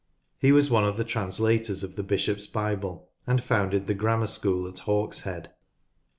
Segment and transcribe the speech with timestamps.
[0.39, 4.67] He was one of the translators of the Bishops' Bible, and founded the Grammar School
[4.67, 5.51] at Hawkshead.